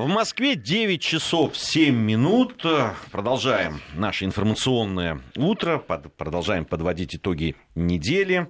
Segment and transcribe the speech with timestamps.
[0.00, 2.64] В Москве 9 часов 7 минут.
[3.12, 5.76] Продолжаем наше информационное утро.
[5.76, 8.48] Под, продолжаем подводить итоги недели.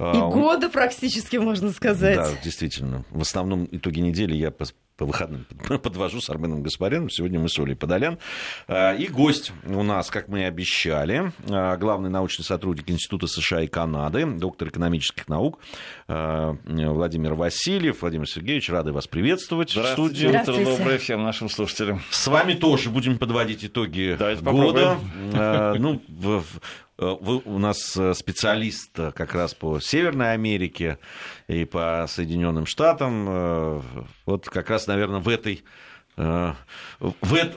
[0.00, 2.16] И года практически, можно сказать.
[2.16, 3.04] Да, действительно.
[3.10, 4.50] В основном итоги недели я
[4.98, 5.46] по выходным
[5.82, 7.08] подвожу с Арменом Гаспаряном.
[7.08, 8.18] Сегодня мы с Олей Подолян.
[8.66, 13.62] А, и гость у нас, как мы и обещали, а, главный научный сотрудник Института США
[13.62, 15.60] и Канады, доктор экономических наук
[16.08, 18.02] а, Владимир Васильев.
[18.02, 20.26] Владимир Сергеевич, рады вас приветствовать в студии.
[20.26, 20.62] Здравствуйте.
[20.62, 22.02] Утро доброе всем нашим слушателям.
[22.10, 24.98] С вами тоже будем подводить итоги Давайте года.
[25.32, 26.02] Попробуем.
[26.10, 26.42] Ну,
[26.98, 30.98] вы у нас э, специалист э, как раз по Северной Америке
[31.46, 33.82] и по Соединенным Штатам.
[34.26, 35.64] Вот как раз, наверное, в этой
[36.16, 37.56] в, это,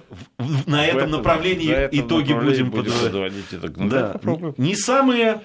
[0.68, 3.46] на этом направлении на этом итоги направлении будем, будем подводить.
[3.78, 4.20] Ну, да.
[4.58, 5.42] Не самые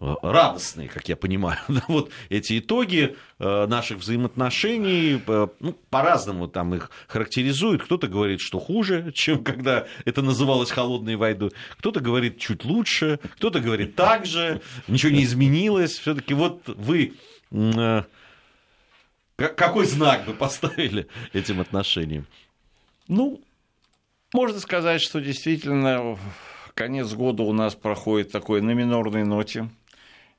[0.00, 6.90] радостные, как я понимаю, вот эти итоги э, наших взаимоотношений, э, ну, по-разному там их
[7.06, 7.84] характеризуют.
[7.84, 13.60] Кто-то говорит, что хуже, чем когда это называлось холодной войной, кто-то говорит чуть лучше, кто-то
[13.60, 15.98] говорит так же, ничего не изменилось.
[15.98, 17.14] Все-таки вот вы
[17.50, 18.02] э,
[19.36, 22.26] какой знак вы поставили этим отношениям?
[23.08, 23.42] Ну,
[24.32, 26.18] можно сказать, что действительно
[26.74, 29.68] конец года у нас проходит такой на минорной ноте.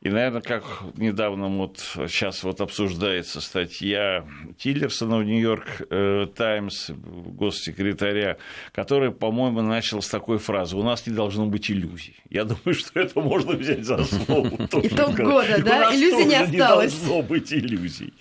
[0.02, 0.64] И, наверное, как
[0.98, 4.26] недавно вот сейчас вот обсуждается статья
[4.58, 8.38] Тиллерсона в Нью-Йорк э, Таймс, госсекретаря,
[8.72, 12.16] который, по-моему, начал с такой фразы «У нас не должно быть иллюзий».
[12.32, 14.48] Я думаю, что это можно взять за основу.
[14.72, 15.94] Итог года, да?
[15.94, 16.52] Иллюзий не осталось.
[16.52, 18.14] не должно быть иллюзий.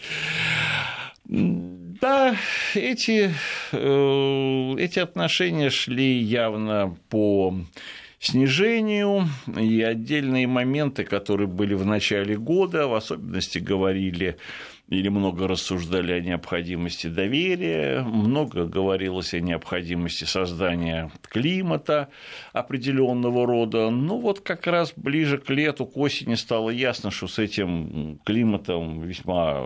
[1.25, 2.37] Да,
[2.75, 3.33] эти,
[3.73, 7.55] э, эти отношения шли явно по
[8.21, 9.27] снижению,
[9.59, 14.37] и отдельные моменты, которые были в начале года, в особенности говорили
[14.91, 22.09] или много рассуждали о необходимости доверия, много говорилось о необходимости создания климата
[22.53, 23.91] определенного рода.
[23.91, 29.03] Ну вот как раз ближе к лету, к осени стало ясно, что с этим климатом
[29.03, 29.65] весьма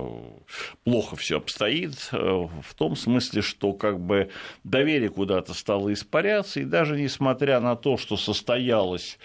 [0.85, 4.31] плохо все обстоит, э, в том смысле, что как бы
[4.63, 9.19] доверие куда-то стало испаряться, и даже несмотря на то, что состоялось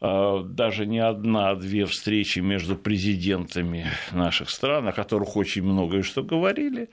[0.00, 6.22] даже не одна, а две встречи между президентами наших стран, о которых очень многое что
[6.22, 6.90] говорили,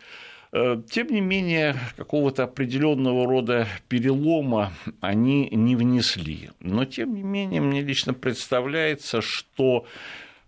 [0.54, 4.72] э, тем не менее, какого-то определенного рода перелома
[5.02, 6.52] они не внесли.
[6.62, 9.86] Но, тем не менее, мне лично представляется, что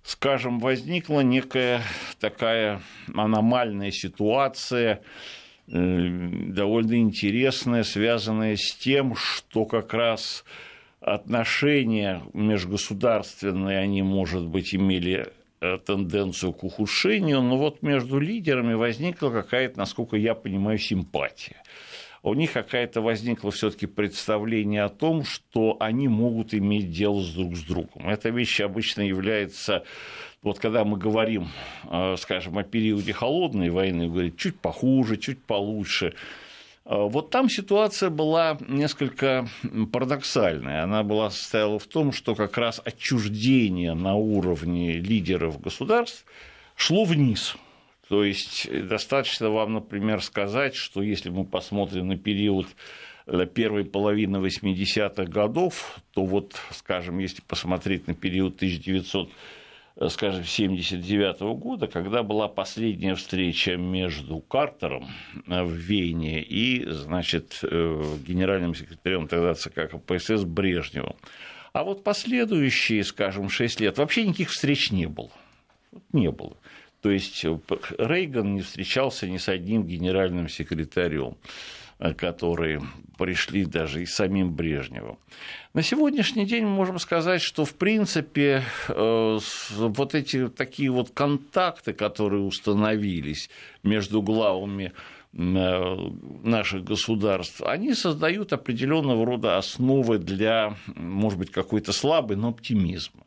[0.06, 1.82] скажем, возникла некая
[2.20, 2.82] такая
[3.14, 5.02] аномальная ситуация,
[5.68, 10.46] э, довольно интересная, связанная с тем, что как раз
[11.06, 15.28] отношения межгосударственные, они, может быть, имели
[15.62, 21.62] э, тенденцию к ухудшению, но вот между лидерами возникла какая-то, насколько я понимаю, симпатия.
[22.24, 27.56] У них какая-то возникла все-таки представление о том, что они могут иметь дело с друг
[27.56, 28.10] с другом.
[28.10, 29.84] Эта вещь обычно является
[30.42, 31.50] вот когда мы говорим,
[31.90, 36.16] э, скажем, о периоде холодной войны, говорит, чуть похуже, чуть получше,
[36.86, 39.48] вот там ситуация была несколько
[39.92, 40.84] парадоксальная.
[40.84, 46.26] Она была состояла в том, что как раз отчуждение на уровне лидеров государств
[46.76, 47.56] шло вниз.
[48.08, 52.68] То есть достаточно вам, например, сказать, что если мы посмотрим на период
[53.26, 59.32] э, первой половины 80-х годов, то вот, скажем, если посмотреть на период 1900 Э,
[60.10, 65.08] скажем, 1979 года, когда была последняя встреча между Картером
[65.48, 71.16] э, в Вене и, значит, э, генеральным секретарем тогда ЦК КПСС Брежневым.
[71.72, 75.32] А вот последующие, скажем, 6 лет вообще никаких встреч не было.
[76.12, 76.58] Не было.
[77.02, 77.46] То есть
[77.98, 81.36] Рейган не встречался ни с одним генеральным секретарем.
[81.98, 82.82] Э, которые
[83.18, 85.18] пришли даже и самим Брежневым.
[85.74, 89.40] На сегодняшний день мы можем сказать, что в принципе э,
[89.78, 93.50] вот эти такие вот контакты, которые установились
[93.84, 94.92] между главами
[95.32, 96.10] э,
[96.44, 103.24] наших государств, они создают определенного рода основы для, может быть, какой-то слабый, но оптимизма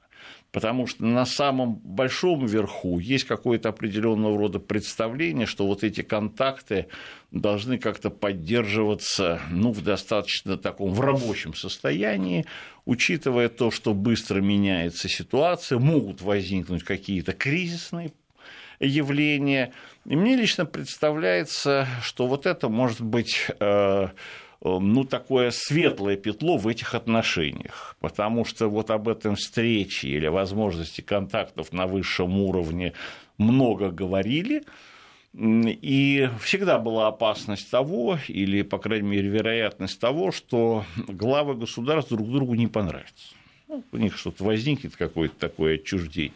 [0.52, 6.86] потому что на самом большом верху есть какое-то определенного рода представление, что вот эти контакты
[7.30, 12.46] должны как-то поддерживаться ну, в достаточно таком в рабочем состоянии,
[12.86, 18.12] учитывая то, что быстро меняется ситуация, могут возникнуть какие-то кризисные
[18.80, 19.72] явления.
[20.06, 24.08] И мне лично представляется, что вот это может быть э,
[24.62, 31.00] ну, такое светлое петло в этих отношениях, потому что вот об этом встрече или возможности
[31.00, 32.92] контактов на высшем уровне
[33.38, 34.64] много говорили,
[35.34, 42.28] И всегда была опасность того, или, по крайней мере, вероятность того, что главы государств друг
[42.28, 43.34] другу не понравятся.
[43.68, 46.32] Ну, у них что-то возникнет, какое-то такое отчуждение.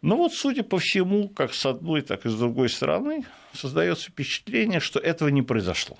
[0.00, 4.80] Но вот, судя по всему, как с одной, так и с другой стороны, создается впечатление,
[4.80, 5.96] что этого не произошло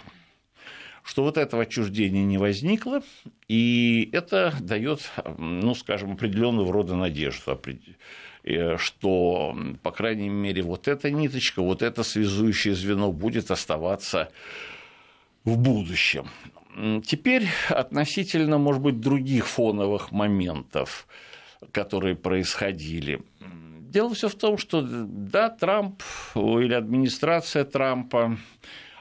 [1.02, 3.02] что вот этого отчуждения не возникло,
[3.48, 7.60] и это дает, ну, скажем, определенного рода надежду,
[8.44, 14.30] э, что, по крайней мере, вот эта ниточка, вот это связующее звено будет оставаться
[15.44, 16.28] в будущем.
[17.04, 21.06] Теперь относительно, может быть, других фоновых моментов,
[21.70, 23.22] которые происходили.
[23.92, 26.02] Дело все в том, что да, Трамп
[26.34, 28.38] или администрация Трампа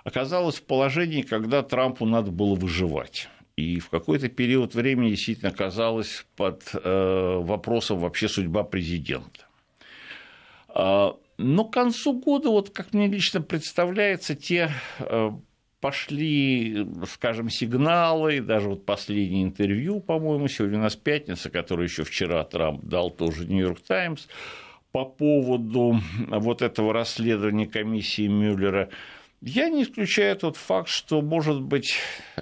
[0.04, 3.30] оказалась в положении, когда Трампу надо было выживать.
[3.56, 9.46] И в какой-то период времени действительно оказалась под э, вопросом вообще судьба президента.
[10.70, 15.32] А, но к концу года, вот как мне лично представляется, те э,
[15.82, 22.44] пошли, скажем, сигналы, даже вот последнее интервью, по-моему, сегодня у нас пятница, которое еще вчера
[22.46, 24.28] Трамп дал тоже Нью-Йорк Таймс,
[24.92, 28.90] по поводу вот этого расследования комиссии Мюллера,
[29.42, 31.96] я не исключаю тот факт, что, может быть,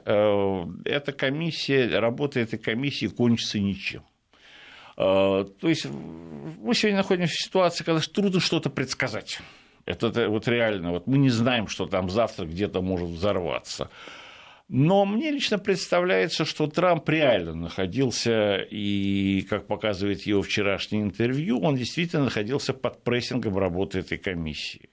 [0.05, 4.03] э, эта комиссия, работа этой комиссии кончится ничем.
[4.97, 9.39] Э, то есть мы сегодня находимся в ситуации, когда трудно что-то предсказать.
[9.85, 13.89] Это вот реально, вот мы не знаем, что там завтра где-то может взорваться.
[14.67, 21.75] Но мне лично представляется, что Трамп реально находился, и, как показывает его вчерашнее интервью, он
[21.75, 24.89] действительно находился под прессингом работы этой комиссии.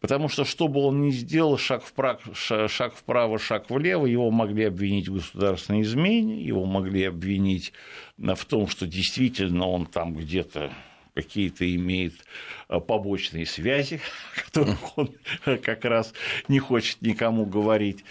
[0.00, 4.64] Потому что, что бы он ни сделал, шаг вправо, шаг вправо, шаг влево, его могли
[4.64, 7.72] обвинить в государственной измене, его могли обвинить
[8.18, 10.70] в том, что действительно он там где-то
[11.14, 12.12] какие-то имеет
[12.68, 14.00] э, побочные связи,
[14.36, 15.14] о которых он
[15.44, 16.12] как раз
[16.46, 18.04] не хочет никому говорить.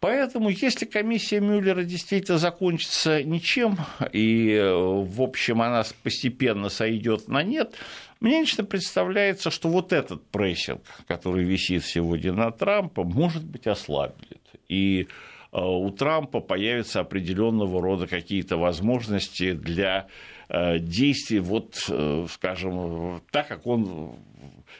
[0.00, 3.78] Поэтому, если комиссия Мюллера действительно закончится ничем,
[4.12, 7.74] и, э, в общем, она постепенно сойдет на нет,
[8.20, 14.38] мне лично представляется, что вот этот прессинг, который висит сегодня на Трампа, может быть ослаблен.
[14.68, 15.06] И э,
[15.52, 20.06] у Трампа появятся определенного рода какие-то возможности для
[20.48, 24.16] э, действий, вот, э, скажем, так, как он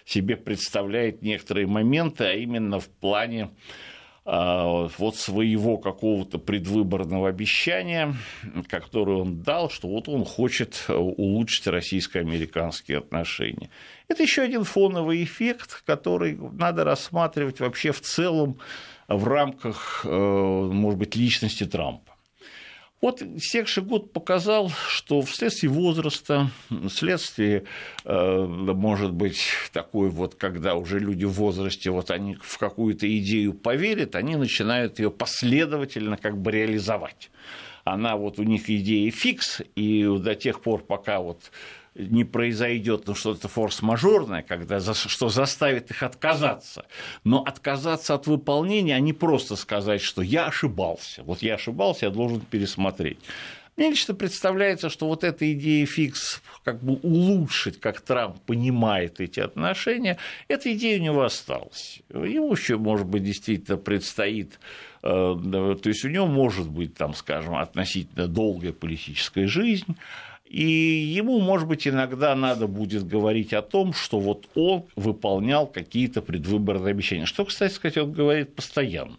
[0.04, 3.50] себе представляет некоторые моменты, а именно в плане
[4.26, 8.12] вот своего какого-то предвыборного обещания,
[8.68, 13.70] которое он дал, что вот он хочет улучшить российско-американские отношения.
[14.08, 18.58] Это еще один фоновый эффект, который надо рассматривать вообще в целом
[19.08, 22.15] в рамках, э, может быть, личности Трампа.
[23.02, 26.50] Вот истекший год показал, что вследствие возраста,
[26.88, 27.64] вследствие,
[28.04, 33.52] э, может быть, такой вот, когда уже люди в возрасте, вот они в какую-то идею
[33.52, 37.30] поверят, они начинают ее последовательно как бы реализовать.
[37.86, 41.52] Она вот у них идея фикс, и до тех пор, пока вот
[41.94, 46.86] не произойдет ну, что-то форс-мажорное, когда, что заставит их отказаться.
[47.22, 51.22] Но отказаться от выполнения, а не просто сказать, что я ошибался.
[51.22, 53.20] Вот я ошибался, я должен пересмотреть.
[53.76, 59.40] Мне лично представляется, что вот эта идея фикс как бы улучшить, как Трамп понимает эти
[59.40, 60.16] отношения,
[60.48, 62.00] эта идея у него осталась.
[62.08, 64.58] Ему еще, может быть, действительно предстоит,
[65.02, 69.94] э, то есть у него может быть, там, скажем, относительно долгая политическая жизнь,
[70.48, 76.22] и ему, может быть, иногда надо будет говорить о том, что вот он выполнял какие-то
[76.22, 77.26] предвыборные обещания.
[77.26, 79.16] Что, кстати сказать, он говорит постоянно.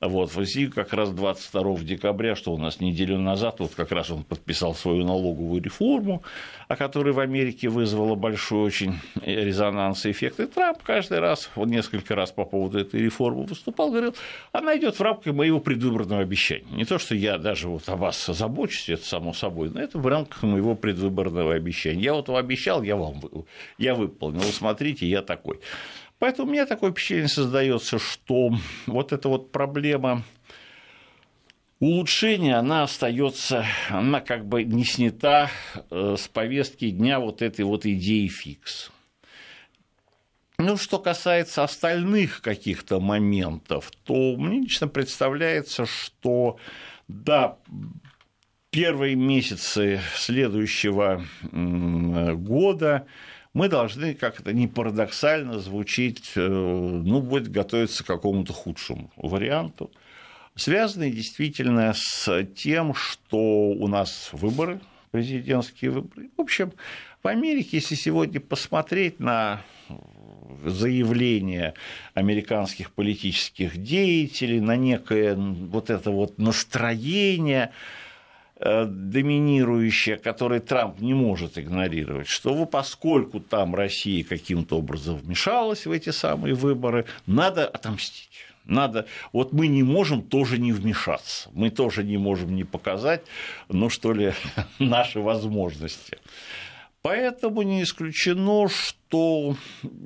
[0.00, 4.10] Вот, в России как раз 22 декабря, что у нас неделю назад, вот как раз
[4.10, 6.22] он подписал свою налоговую реформу,
[6.68, 10.38] о которой в Америке вызвала большой очень резонанс и эффект.
[10.38, 14.14] И Трамп каждый раз, он несколько раз по поводу этой реформы выступал, говорил,
[14.52, 16.66] она идет в рамках моего предвыборного обещания.
[16.70, 20.06] Не то, что я даже вот о вас забочусь, это само собой, но это в
[20.06, 22.02] рамках моего предвыборного обещания.
[22.02, 23.20] Я вот обещал, я вам
[23.78, 25.58] я выполнил, смотрите, я такой.
[26.18, 28.50] Поэтому у меня такое впечатление создается, что
[28.86, 30.24] вот эта вот проблема
[31.80, 35.50] улучшения, она остается, она как бы не снята
[35.90, 38.90] э, с повестки дня вот этой вот идеи фикс.
[40.58, 46.58] Ну, что касается остальных каких-то моментов, то мне лично представляется, что
[47.06, 47.58] да,
[48.70, 53.06] первые месяцы следующего года
[53.58, 59.90] мы должны, как это не парадоксально звучит, э, ну, будет готовиться к какому-то худшему варианту,
[60.54, 64.78] связанный действительно с тем, что у нас выборы
[65.10, 66.30] президентские выборы.
[66.36, 66.72] В общем,
[67.20, 69.62] в Америке, если сегодня посмотреть на
[70.64, 71.74] заявления
[72.14, 77.72] американских политических деятелей, на некое вот это вот настроение,
[78.60, 85.92] э, доминирующее, которое Трамп не может игнорировать, что поскольку там Россия каким-то образом вмешалась в
[85.92, 88.28] эти самые выборы, надо отомстить.
[88.64, 93.22] Надо, вот мы не можем тоже не вмешаться, мы тоже не можем не показать,
[93.70, 94.34] ну что ли,
[94.78, 96.18] наши возможности.
[97.08, 99.56] Поэтому не исключено, что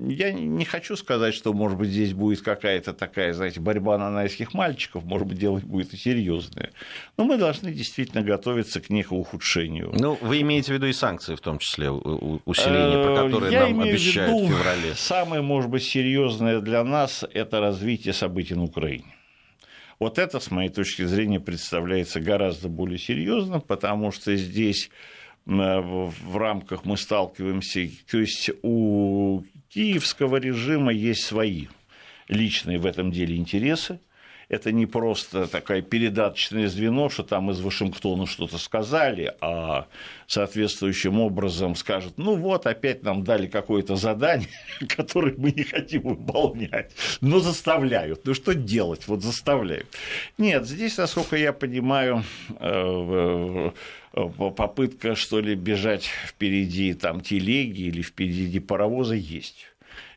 [0.07, 5.03] я не хочу сказать, что, может быть, здесь будет какая-то такая, знаете, борьба нанайских мальчиков,
[5.03, 6.71] может быть, дело будет и серьезное.
[7.17, 9.91] Но мы должны действительно готовиться к некому ухудшению.
[9.99, 13.81] Ну, вы имеете в виду и санкции, в том числе усиление, про которые я нам
[13.81, 14.95] обещают в, виду, в феврале.
[14.95, 19.17] Самое, может быть, серьезное для нас– это развитие событий на Украине.
[19.99, 24.89] Вот это, с моей точки зрения, представляется гораздо более серьезным, потому что здесь
[25.45, 31.67] в рамках мы сталкиваемся, то есть у киевского режима есть свои
[32.29, 33.99] личные в этом деле интересы,
[34.53, 39.87] это не просто такое передаточное звено, что там из Вашингтона что-то сказали, а
[40.27, 44.49] соответствующим образом скажут, ну вот, опять нам дали какое-то задание,
[44.89, 48.27] которое мы не хотим выполнять, но заставляют.
[48.27, 49.09] Ну что делать?
[49.09, 49.87] Вот заставляют.
[50.37, 52.23] Нет, здесь, насколько я понимаю,
[52.61, 53.71] э,
[54.13, 59.67] попытка, что ли, бежать впереди там телеги или впереди паровоза есть.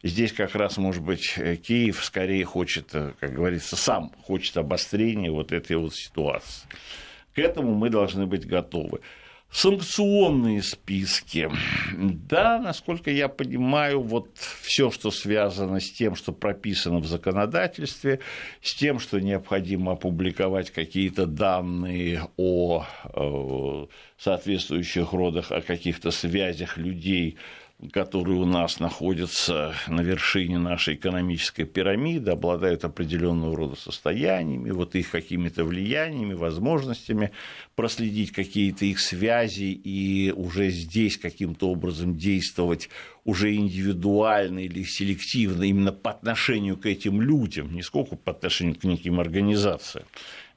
[0.03, 1.33] Здесь как раз, может быть,
[1.63, 6.67] Киев скорее хочет, э, как говорится, сам хочет обострения вот этой вот ситуации.
[7.33, 9.01] К этому мы должны быть готовы.
[9.55, 11.49] Санкционные списки.
[11.93, 18.19] Да, насколько я понимаю, вот все, что связано с тем, что прописано в законодательстве,
[18.61, 22.83] с тем, что необходимо опубликовать какие-то данные о
[23.13, 23.85] э,
[24.17, 27.37] соответствующих родах, о каких-то связях людей
[27.91, 35.11] которые у нас находятся на вершине нашей экономической пирамиды, обладают определенного рода состояниями, вот их
[35.11, 37.31] какими-то влияниями, возможностями
[37.75, 42.89] проследить какие-то их связи и уже здесь каким-то образом действовать
[43.25, 48.83] уже индивидуально или селективно именно по отношению к этим людям, не сколько по отношению к
[48.83, 50.05] неким организациям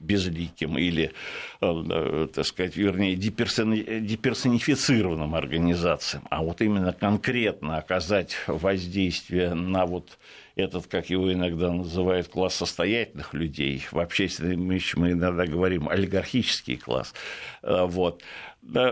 [0.00, 1.12] безликим или,
[1.60, 10.18] э, так сказать, вернее, деперсонифицированным организациям, а вот именно конкретно оказать воздействие на вот
[10.58, 17.14] этот, как его иногда называют, класс состоятельных людей, в общественном мы иногда говорим олигархический класс,
[17.62, 18.22] э, вот.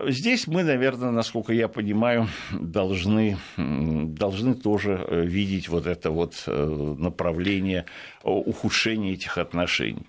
[0.09, 7.85] Здесь мы, наверное, насколько я понимаю, должны, должны тоже э, видеть вот это вот направление
[8.23, 10.07] ухудшения этих отношений.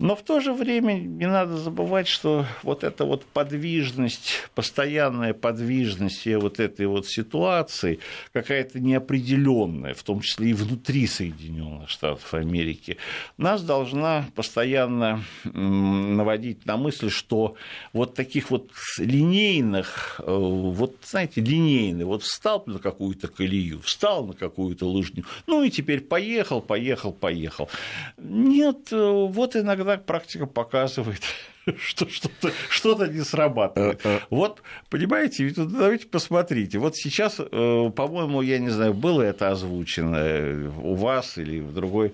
[0.00, 6.26] Но в то же время не надо забывать, что вот эта вот подвижность, постоянная подвижность
[6.26, 8.00] вот этой вот ситуации,
[8.32, 12.96] какая-то неопределенная, в том числе и внутри Соединенных Штатов Америки,
[13.36, 17.54] нас должна постоянно наводить на мысль, что
[17.92, 24.34] вот таких вот линейных, э, вот знаете, линейный, вот встал на какую-то колею, встал на
[24.34, 27.70] какую-то лыжню, ну и теперь поехал, поехал, поехал.
[28.18, 31.22] Нет, э, вот иногда иногда практика показывает,
[31.78, 34.04] что что-то, что-то не срабатывает.
[34.04, 34.20] Э, э.
[34.30, 36.78] Вот, понимаете, давайте посмотрите.
[36.78, 42.12] Вот сейчас, э, по-моему, я не знаю, было это озвучено у вас или в другой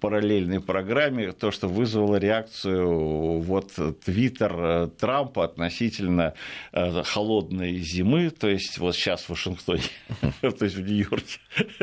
[0.00, 3.72] параллельной программе, то, что вызвало реакцию вот
[4.04, 6.34] Твиттер Трампа относительно
[6.72, 9.82] холодной зимы, то есть вот сейчас в Вашингтоне,
[10.42, 11.38] то есть в Нью-Йорке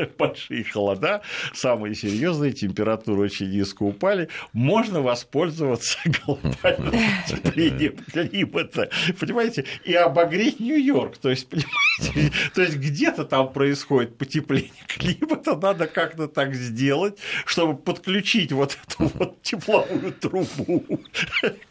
[0.18, 9.94] большие холода, самые серьезные, температуры очень низко упали, можно воспользоваться глобальным потеплением климата, понимаете, и
[9.94, 11.18] обогреть Нью-Йорк.
[11.18, 11.76] То есть, понимаете,
[12.54, 19.10] то есть где-то там происходит потепление климата, надо как-то так сделать, чтобы подключить вот эту
[19.14, 20.80] вот тепловую трубу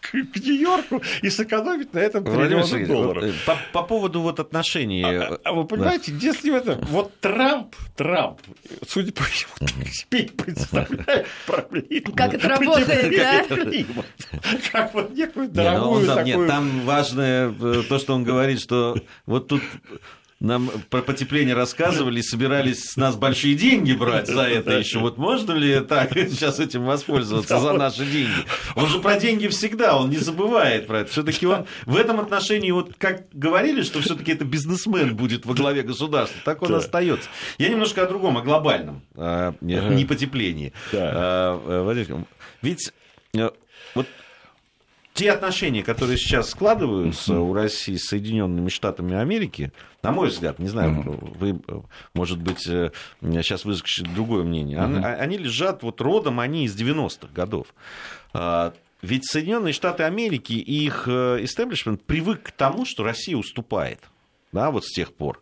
[0.01, 3.24] к, к Нью-Йорку и сэкономить на этом триллионы долларов.
[3.24, 5.03] Э, по, по поводу вот отношений...
[5.03, 6.17] А, а, а вы понимаете, да.
[6.20, 6.79] если это...
[6.89, 8.39] Вот Трамп, Трамп,
[8.88, 12.15] судя по всему, так себе представляет проблему.
[12.15, 13.46] Как это работает, да?
[14.72, 16.38] Как вот некую дорогую не, ну, такую...
[16.38, 19.62] Нет, там важное э, то, что он говорит, что вот тут
[20.45, 24.99] нам про потепление рассказывали, собирались с нас большие деньги брать за это еще.
[24.99, 28.45] Вот можно ли так сейчас этим воспользоваться за наши деньги?
[28.75, 31.11] Он же про деньги всегда, он не забывает про это.
[31.11, 35.81] Все-таки он в этом отношении, вот как говорили, что все-таки это бизнесмен будет во главе
[35.81, 37.29] государства, так он остается.
[37.57, 40.73] Я немножко о другом, о глобальном, а, не потеплении.
[40.93, 41.59] А,
[42.61, 42.91] Ведь
[43.33, 43.49] э,
[43.93, 44.07] вот
[45.15, 49.72] те отношения, которые сейчас складываются у России с Соединенными Штатами Америки,
[50.03, 51.60] на мой взгляд, не знаю, вы,
[52.13, 57.67] может быть, сейчас выскажете другое мнение, они, они лежат вот родом, они из 90-х годов.
[58.34, 64.01] А, ведь Соединенные Штаты Америки и их истеблишмент привык к тому, что Россия уступает
[64.55, 65.39] да, вот с тех пор.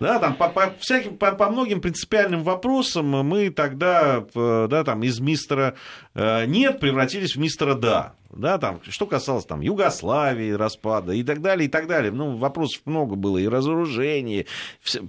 [0.00, 5.20] Да, там по, по, всяким, по, по многим принципиальным вопросам мы тогда, да, там, из
[5.20, 5.74] мистера
[6.14, 8.12] э, «нет» превратились в мистера «да».
[8.30, 12.12] Да, там, что касалось там, Югославии, распада и так далее, и так далее.
[12.12, 14.44] Ну, вопросов много было, и разоружения,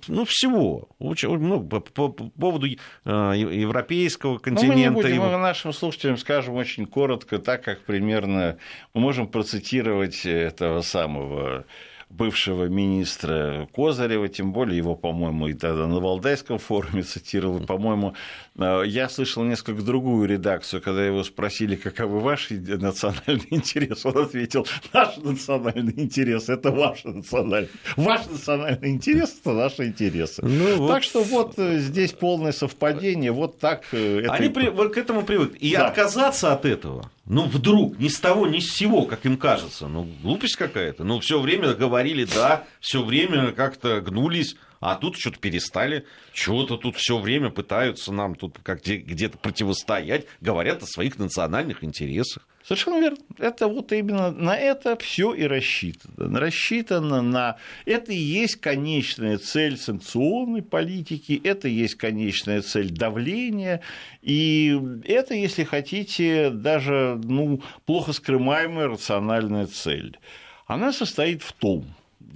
[0.07, 0.87] ну, всего.
[0.99, 4.91] Очень, много по, по, по поводу э, европейского континента.
[4.91, 8.59] Ну, мы, будем, мы нашим слушателям скажем очень коротко, так как примерно
[8.93, 11.65] мы можем процитировать этого самого
[12.09, 18.15] бывшего министра Козырева, тем более его, по-моему, и тогда на Валдайском форуме цитировал, по-моему,
[18.57, 25.17] я слышал несколько другую редакцию, когда его спросили, каковы ваши национальные интересы, он ответил, наш
[25.17, 30.43] национальный интерес– это ваш национальный, ваш национальный интерес– это наши интересы.
[30.43, 31.03] Ну, так вот...
[31.03, 34.33] что вот э, здесь полное совпадение, вот так э, это...
[34.33, 34.69] Они при...
[34.89, 35.57] к этому привыкли.
[35.57, 35.87] И да.
[35.87, 39.87] отказаться от этого ну, вдруг, ни с того, ни с сего, как им кажется.
[39.87, 41.03] Ну, глупость какая-то.
[41.03, 46.05] Ну, все время говорили да, все время как-то гнулись, а тут что-то перестали.
[46.33, 50.25] Чего-то тут все время пытаются нам тут как где-то противостоять.
[50.41, 52.47] Говорят о своих национальных интересах.
[52.67, 53.17] Совершенно верно.
[53.37, 56.37] Это вот именно на это все и рассчитано.
[56.37, 57.55] Рассчитано на...
[57.85, 63.81] Это и есть конечная цель санкционной политики, это и есть конечная цель давления,
[64.21, 70.17] и это, если хотите, даже ну, плохо скрываемая рациональная цель.
[70.65, 71.85] Она состоит в том,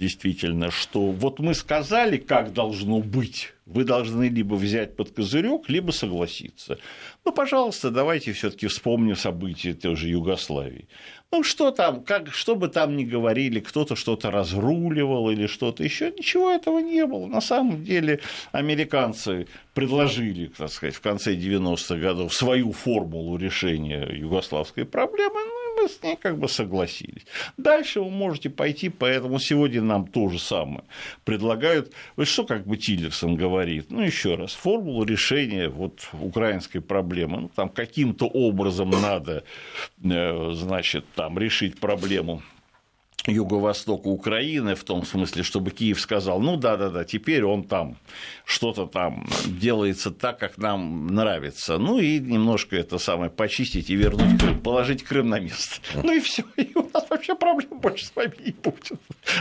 [0.02, 5.92] действительно, что вот мы сказали, как должно быть, вы должны либо взять под козырек, либо
[5.92, 6.78] согласиться.
[7.24, 10.88] Ну, пожалуйста, давайте все-таки вспомним события той же Югославии.
[11.30, 16.10] Ну, что там, как, что бы там ни говорили, кто-то что-то разруливал или что-то еще,
[16.10, 17.26] ничего этого не было.
[17.26, 24.84] На самом деле американцы предложили, так сказать, в конце 90-х годов свою формулу решения югославской
[24.84, 27.26] проблемы, ну, мы с ней как бы согласились.
[27.56, 30.84] Дальше вы можете пойти, поэтому сегодня нам то же самое
[31.24, 31.92] предлагают.
[32.16, 37.48] Вот что как бы Тиллерсон говорит, ну еще раз, формулу решения вот украинской проблемы, ну
[37.48, 39.44] там каким-то образом надо,
[40.02, 42.42] э, значит, там решить проблему
[43.26, 47.96] юго-востока Украины, в том смысле, чтобы Киев сказал, ну да-да-да, теперь он там
[48.44, 51.78] что-то там делается так, как нам нравится.
[51.78, 55.80] Ну и немножко это самое почистить и вернуть Крым, положить Крым на место.
[55.94, 58.92] Ну и все, и у нас вообще проблем больше с вами не будет.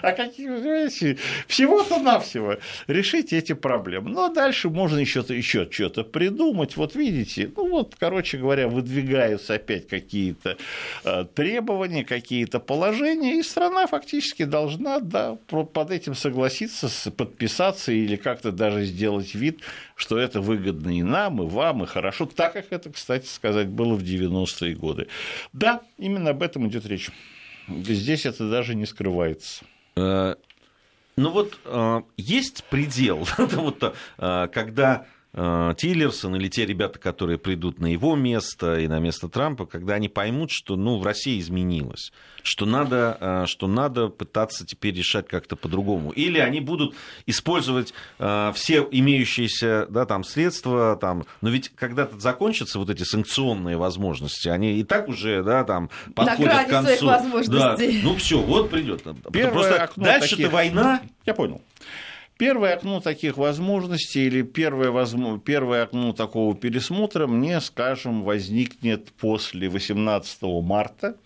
[0.04, 1.18] А какие, понимаете,
[1.48, 4.12] всего-то навсего решить эти проблемы.
[4.12, 6.78] Ну а дальше можно еще еще что-то придумать.
[6.78, 10.58] Вот видите, ну вот, короче говоря, выдвигаются опять какие-то
[11.04, 18.16] э, требования, какие-то положения, и страна страна фактически должна да, под этим согласиться, подписаться или
[18.18, 19.62] как-то даже сделать вид,
[19.96, 23.96] что это выгодно и нам, и вам, и хорошо, так как это, кстати сказать, было
[23.96, 25.08] в 90-е годы.
[25.54, 27.10] Да, именно об этом идет речь.
[27.68, 29.64] Здесь это даже не скрывается.
[29.96, 30.36] Э,
[31.16, 33.26] ну вот э, есть предел,
[34.18, 39.66] э, когда Тиллерсон или те ребята, которые придут на его место и на место Трампа,
[39.66, 42.12] когда они поймут, что ну, в России изменилось
[42.44, 46.12] что надо, э, что надо пытаться теперь решать как-то по-другому.
[46.12, 52.80] Или они будут использовать э, все имеющиеся да, там, средства, там, но ведь когда-то закончатся
[52.80, 57.06] вот эти санкционные возможности, они и так уже да, там, подходят к концу.
[57.48, 59.04] Да, ну все, вот придет.
[59.04, 60.52] Просто дальше-то таких...
[60.52, 61.02] война.
[61.26, 61.62] Я понял.
[62.42, 69.70] Первое окно таких возможностей или первое, возможно, первое окно такого пересмотра мне, скажем, возникнет после
[69.70, 71.18] 18 марта,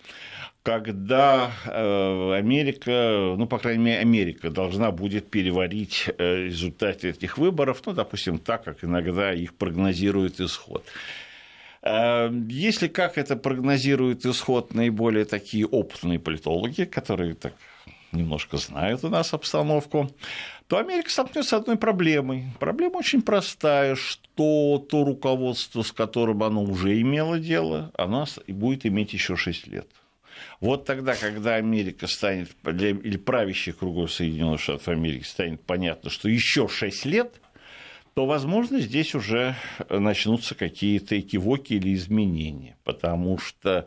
[0.62, 7.80] когда э, Америка, ну, по крайней мере, Америка должна будет переварить э, результаты этих выборов,
[7.86, 10.84] ну, допустим, так, как иногда их прогнозирует исход.
[11.80, 17.54] Э, если как это прогнозирует исход наиболее такие опытные политологи, которые так
[18.16, 20.10] немножко знают у нас обстановку,
[20.66, 22.46] то Америка столкнется с одной проблемой.
[22.58, 29.12] Проблема очень простая, что то руководство, с которым оно уже имело дело, оно будет иметь
[29.12, 29.86] еще 6 лет.
[30.60, 36.68] Вот тогда, когда Америка станет, или правящих кругов Соединенных Штатов Америки станет понятно, что еще
[36.68, 37.40] 6 лет,
[38.14, 39.54] то, возможно, здесь уже
[39.90, 43.86] начнутся какие-то экивоки или изменения, потому что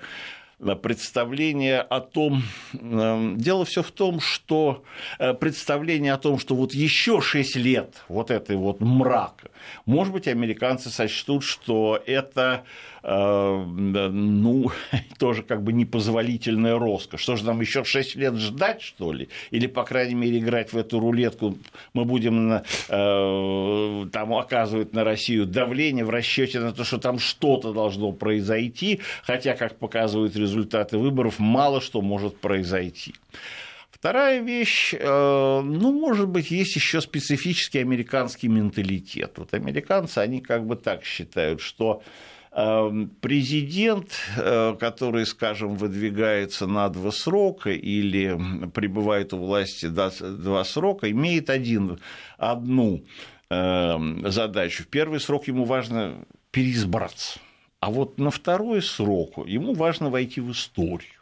[0.59, 2.43] представление о том,
[2.73, 4.83] эм, дело все в том, что
[5.17, 9.48] э, представление о том, что вот еще 6 лет вот этой вот мрака,
[9.85, 12.63] может быть, американцы сочтут, что это
[13.01, 14.71] ну,
[15.19, 17.21] тоже как бы непозволительная роскошь.
[17.21, 19.29] Что же нам еще 6 лет ждать, что ли?
[19.51, 21.57] Или, по крайней мере, играть в эту рулетку
[21.93, 28.11] мы будем там оказывать на Россию давление в расчете на то, что там что-то должно
[28.11, 33.15] произойти, хотя, как показывают результаты выборов, мало что может произойти.
[33.99, 39.33] Вторая вещь, э, ну, может быть, есть еще специфический американский менталитет.
[39.35, 42.01] Вот американцы, они как бы так считают, что
[42.53, 48.39] э, президент, э, который, скажем, выдвигается на два срока или
[48.73, 51.99] пребывает у власти два срока, имеет один,
[52.37, 53.03] одну
[53.49, 54.83] задачу.
[54.83, 57.39] В первый срок ему важно переизбраться,
[57.79, 61.18] а вот на второй срок ему важно войти в историю.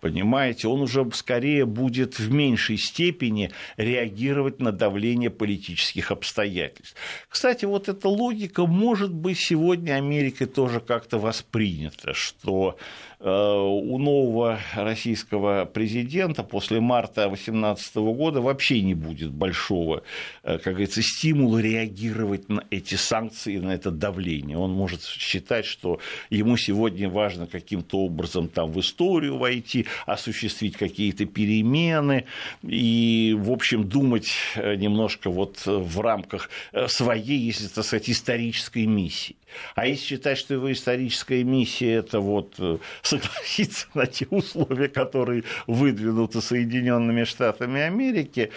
[0.00, 6.96] Понимаете, он уже скорее будет в меньшей степени реагировать на давление политических обстоятельств.
[7.28, 12.78] Кстати, вот эта логика может быть сегодня Америкой тоже как-то воспринята, что
[13.20, 20.02] у нового российского президента после марта 2018 года вообще не будет большого,
[20.42, 24.56] э, как говорится, стимула реагировать на эти санкции, на это давление.
[24.56, 31.26] Он может считать, что ему сегодня важно каким-то образом там в историю войти, осуществить какие-то
[31.26, 32.24] перемены
[32.62, 36.48] и, в общем, думать э, немножко вот в рамках
[36.86, 39.36] своей, если так сказать, исторической миссии.
[39.74, 45.44] А если считать, что его историческая миссия– это вот э, согласиться на те условия, которые
[45.66, 48.50] выдвинуты Соединенными Штатами Америки,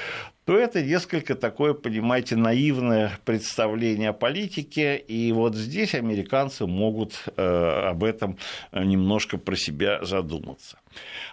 [0.46, 7.88] то это несколько такое, понимаете, наивное представление о политике, и вот здесь американцы могут э,
[7.90, 8.38] об этом
[8.74, 10.78] немножко про себя задуматься.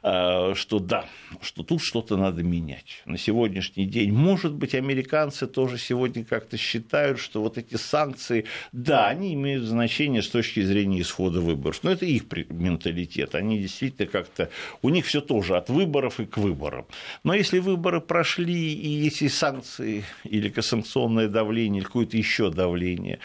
[0.03, 1.07] Э, что да,
[1.43, 3.03] что тут что-то надо менять.
[3.05, 9.09] На сегодняшний день, может быть, американцы тоже сегодня как-то считают, что вот эти санкции, да,
[9.09, 14.51] они имеют значение с точки зрения исхода выборов, но это их менталитет, они действительно как-то,
[14.83, 16.87] у них все тоже от выборов и к выборам.
[17.25, 23.19] Но если выборы прошли, и если санкции или санкционное давление, или какое-то еще давление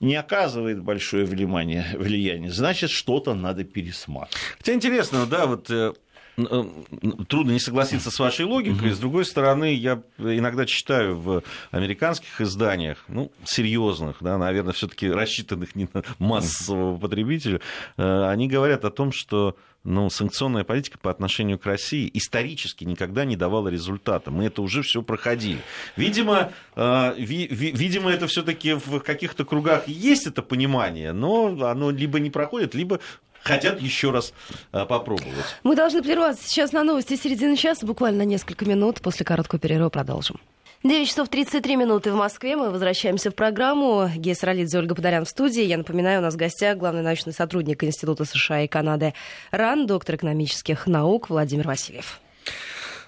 [0.00, 4.36] не оказывает большое внимание, влияние, значит, что-то надо пересматривать.
[4.58, 5.92] Хотя интересно, да, вот э,
[6.36, 8.88] трудно не согласиться с вашей логикой.
[8.88, 8.96] Угу.
[8.96, 15.74] С другой стороны, я иногда читаю в американских изданиях, ну, серьезных, да, наверное, все-таки рассчитанных
[15.74, 17.60] не на массового потребителя,
[17.96, 23.24] э, они говорят о том, что ну, санкционная политика по отношению к России исторически никогда
[23.24, 24.30] не давала результата.
[24.30, 25.58] Мы это уже все проходили.
[25.96, 31.90] Видимо, э, ви, ви, видимо это все-таки в каких-то кругах есть это понимание, но оно
[31.90, 33.00] либо не проходит, либо
[33.42, 34.32] хотят еще раз
[34.72, 35.32] а, попробовать.
[35.62, 39.00] Мы должны прерваться сейчас на новости середины часа, буквально несколько минут.
[39.00, 40.40] После короткого перерыва продолжим.
[40.84, 42.56] 9 часов 33 минуты в Москве.
[42.56, 44.08] Мы возвращаемся в программу.
[44.16, 45.62] Гес Ролидзе, Ольга Подолян в студии.
[45.62, 49.14] Я напоминаю, у нас в гостях главный научный сотрудник Института США и Канады
[49.52, 52.20] РАН, доктор экономических наук Владимир Васильев.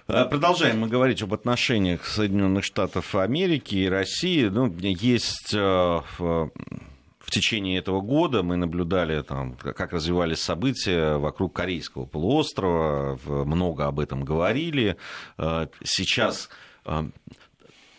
[0.06, 4.44] А, продолжаем мы говорить об отношениях Соединенных Штатов Америки и России.
[4.44, 6.50] Ну, есть в
[7.34, 14.24] течение этого года мы наблюдали, там, как развивались события вокруг Корейского полуострова, много об этом
[14.24, 14.96] говорили.
[15.38, 16.48] Э, сейчас
[16.84, 17.04] э,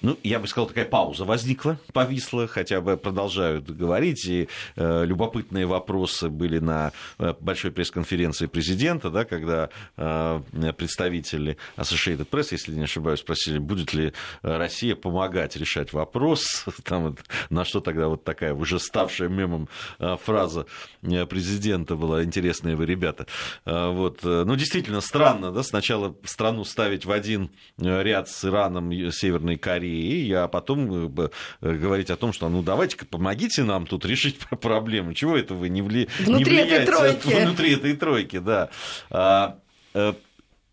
[0.01, 5.65] ну, я бы сказал, такая пауза возникла, повисла, хотя бы продолжают говорить, и э, любопытные
[5.65, 10.41] вопросы были на э, большой пресс-конференции президента, да, когда э,
[10.77, 17.17] представители Associated Press, если не ошибаюсь, спросили, будет ли Россия помогать решать вопрос, там,
[17.49, 20.65] на что тогда вот такая уже ставшая мемом э, фраза
[21.01, 23.27] э, президента была, интересные вы ребята.
[23.65, 24.23] Э, вот.
[24.23, 30.31] Ну, действительно, странно, да, сначала страну ставить в один ряд с Ираном, Северной Кореей, Кореи,
[30.31, 31.29] а потом э,
[31.62, 35.13] э, говорить о том, что ну давайте-ка помогите нам тут решить проблему.
[35.13, 36.10] Чего это вы не, вли...
[36.19, 37.27] внутри не влияете этой тройки.
[37.45, 38.69] внутри этой тройки, да.
[39.10, 39.58] А,
[39.93, 40.13] э,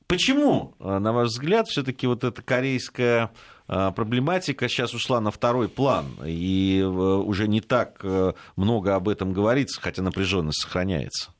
[0.06, 3.30] почему, на ваш взгляд, все-таки вот эта корейская
[3.66, 8.04] проблематика сейчас ушла на второй план, и уже не так
[8.56, 11.31] много об этом говорится, хотя напряженность сохраняется?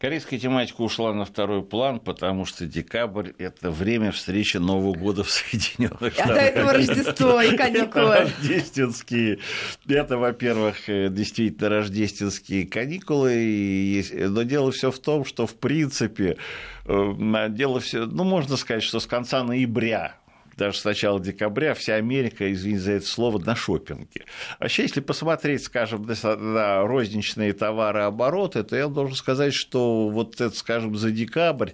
[0.00, 5.30] Корейская тематика ушла на второй план, потому что декабрь– это время встречи Нового года в
[5.30, 6.30] Соединенных Штатах.
[6.30, 8.16] А до этого Рождество и каникулы.
[8.20, 9.40] Рождественские.
[9.86, 14.02] Это, во-первых, э, действительно рождественские каникулы.
[14.14, 16.38] Но дело все в том, что, в принципе,
[16.86, 20.14] э, дело все, ну, можно сказать, что с конца ноября
[20.60, 24.26] даже с начала декабря вся Америка, извините за это слово, на шопинге.
[24.58, 30.96] Вообще, если посмотреть, скажем, на розничные товарообороты, то я должен сказать, что вот это, скажем,
[30.96, 31.70] за декабрь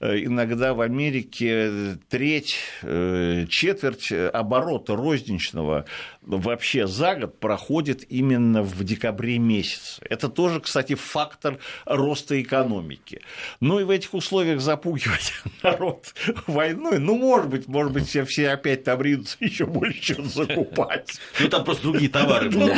[0.00, 5.86] Э, иногда в Америке треть, э, четверть оборота розничного
[6.22, 10.02] вообще за год проходит именно в декабре месяце.
[10.08, 13.22] Это тоже, кстати, фактор роста экономики.
[13.60, 16.14] Ну и в этих условиях запугивать народ
[16.46, 21.18] войной, ну, может быть, может быть, все, все опять там ринутся еще больше чего закупать.
[21.40, 22.76] Ну, там просто другие товары будут.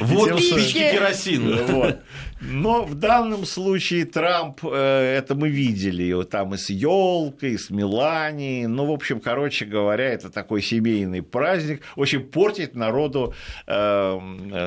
[0.00, 2.00] Воду, спички, керосин.
[2.40, 7.68] Но в данном случае Трамп э, это мы видели, там и с елкой, и с
[7.68, 13.34] Меланией, ну, в общем, короче говоря, это такой семейный праздник, в общем, портить народу
[13.66, 14.18] э,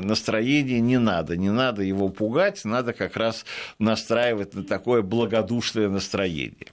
[0.03, 3.43] настроение не надо, не надо его пугать, надо как раз
[3.79, 6.67] настраивать на такое благодушное настроение.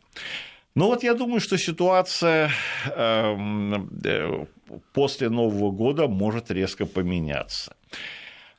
[0.74, 2.50] Ну вот я думаю, что ситуация
[2.94, 4.46] эм, э,
[4.92, 7.74] после Нового года может резко поменяться.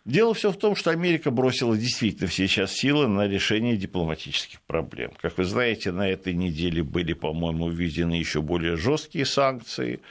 [0.03, 5.11] Дело все в том, что Америка бросила действительно все сейчас силы на решение дипломатических проблем.
[5.21, 10.01] Как вы знаете, на этой неделе были, по-моему, введены еще более жесткие санкции.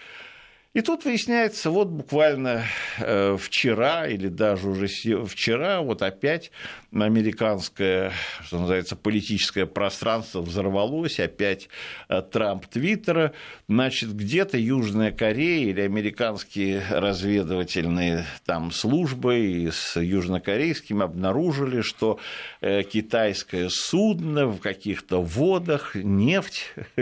[0.72, 2.64] И тут выясняется, вот буквально
[3.00, 4.86] э, вчера или даже уже
[5.26, 6.52] вчера, вот опять
[6.92, 8.12] американское,
[8.44, 11.68] что называется, политическое пространство взорвалось, опять
[12.08, 13.32] э, Трамп Твиттера,
[13.68, 22.20] значит, где-то Южная Корея или американские разведывательные там службы с южнокорейскими обнаружили, что
[22.60, 26.72] э, китайское судно в каких-то водах нефть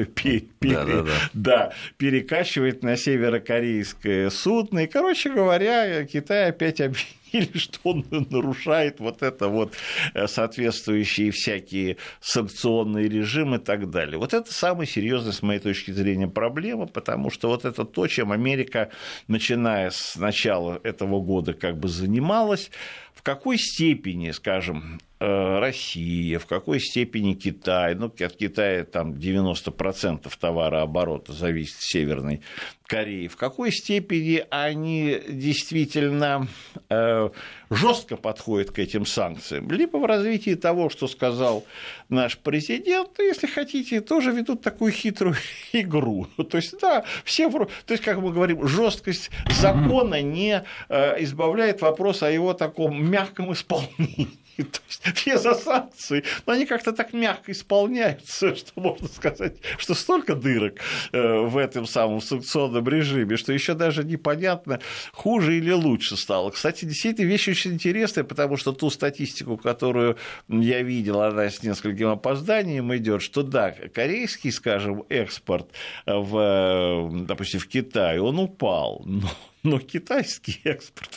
[1.98, 4.80] перекачивает на северо корейское судно.
[4.80, 9.74] И, короче говоря, Китай опять обвинили, что он нарушает вот это вот
[10.14, 14.16] э, соответствующие всякие санкционные режимы и так далее.
[14.16, 18.30] Вот это самая серьезная, с моей точки зрения, проблема, потому что вот это то, чем
[18.30, 18.90] Америка,
[19.26, 22.70] начиная с начала этого года, как бы занималась,
[23.12, 31.32] в какой степени, скажем, Россия, в какой степени Китай, ну, от Китая там 90% товарооборота
[31.32, 32.40] зависит Северной
[32.86, 36.46] Кореи, в какой степени они действительно
[36.88, 37.30] э,
[37.68, 41.66] жестко подходят к этим санкциям, либо в развитии того, что сказал
[42.08, 45.34] наш президент, если хотите, тоже ведут такую хитрую
[45.72, 46.28] игру.
[46.48, 52.22] То есть, да, все, то есть, как мы говорим, жесткость закона не э, избавляет вопрос
[52.22, 54.28] о его таком мягком исполнении.
[54.62, 59.94] То есть все за санкции, но они как-то так мягко исполняются, что можно сказать, что
[59.94, 60.80] столько дырок
[61.12, 64.80] э, в этом самом санкционном режиме, что еще даже непонятно,
[65.12, 66.50] хуже или лучше стало.
[66.50, 70.16] Кстати, действительно, вещь очень интересная, потому что ту статистику, которую
[70.48, 75.70] я видел, она с нескольким опозданием идет, что да, корейский, скажем, экспорт
[76.04, 79.28] в, допустим, в Китай, он упал, но
[79.62, 81.10] но китайский экспорт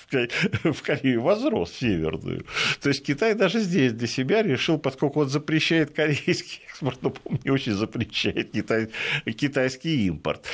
[0.64, 2.46] в Корею возрос северную.
[2.82, 7.40] То есть Китай даже здесь для себя решил, поскольку он запрещает корейский экспорт, но, по
[7.44, 8.90] не очень запрещает китай,
[9.26, 10.46] китайский импорт.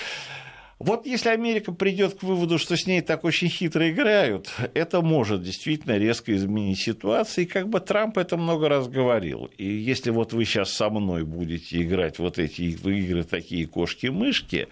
[0.79, 5.41] Вот если Америка придет к выводу, что с ней так очень хитро играют, это может
[5.41, 7.45] действительно резко изменить ситуацию.
[7.45, 9.49] И как бы Трамп это много раз говорил.
[9.57, 14.67] И если вот вы сейчас со мной будете играть вот эти игры, такие кошки-мышки,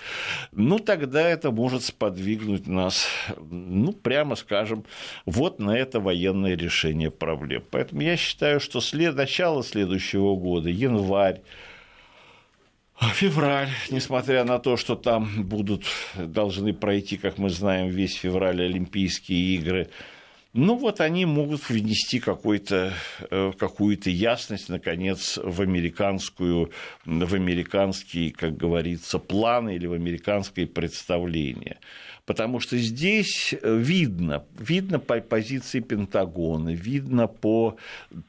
[0.51, 3.07] ну тогда это может сподвигнуть нас,
[3.49, 4.85] ну прямо скажем,
[5.25, 7.63] вот на это военное решение проблем.
[7.71, 9.15] Поэтому я считаю, что след...
[9.15, 11.41] начало следующего года, январь,
[12.99, 15.83] Февраль, несмотря на то, что там будут,
[16.15, 19.89] должны пройти, как мы знаем, весь февраль Олимпийские игры,
[20.53, 22.21] ну вот они могут внести
[23.29, 26.71] э, какую-то ясность, наконец, в, американскую,
[27.03, 31.77] в американский, как говорится, план или в американское представление
[32.25, 37.77] потому что здесь э, видно, видно по позиции Пентагона, видно по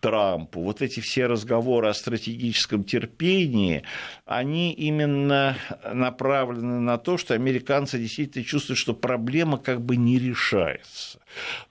[0.00, 3.82] Трампу, вот эти все разговоры о стратегическом терпении,
[4.24, 5.56] они именно
[5.92, 11.18] направлены на то, что американцы действительно чувствуют, что проблема как бы не решается.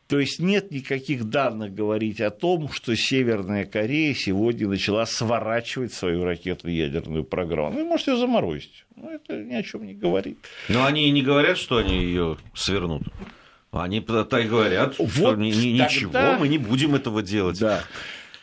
[0.07, 6.23] То есть нет никаких данных говорить о том, что Северная Корея сегодня начала сворачивать свою
[6.23, 7.79] ракетно-ядерную программу.
[7.79, 8.85] Ну, может, ее заморозить.
[8.95, 10.37] Но это ни о чем не говорит.
[10.69, 13.03] Но они и не говорят, что они ее свернут.
[13.71, 16.37] Они так говорят, вот что ни, ничего, тогда...
[16.39, 17.59] мы не будем этого делать.
[17.59, 17.83] Да.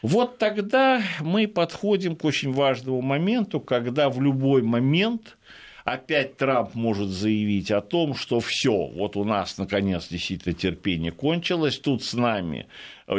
[0.03, 5.39] Вот тогда мы подходим к очень важному моменту, когда в любой момент
[5.85, 11.79] опять Трамп может заявить о том, что все, вот у нас наконец действительно терпение кончилось,
[11.79, 12.66] тут с нами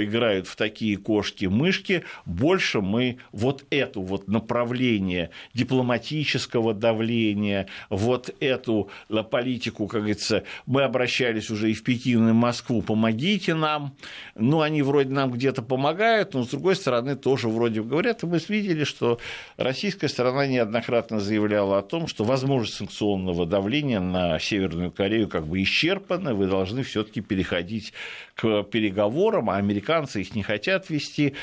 [0.01, 8.89] играют в такие кошки-мышки, больше мы вот эту вот направление дипломатического давления, вот эту
[9.29, 13.95] политику, как говорится, мы обращались уже и в Пекин, и в Москву, помогите нам,
[14.35, 18.39] ну, они вроде нам где-то помогают, но, с другой стороны, тоже вроде говорят, и мы
[18.47, 19.19] видели, что
[19.57, 25.61] российская сторона неоднократно заявляла о том, что возможность санкционного давления на Северную Корею как бы
[25.61, 27.93] исчерпана, вы должны все таки переходить
[28.35, 29.82] к переговорам, а американцы
[30.19, 31.35] их не хотят вести.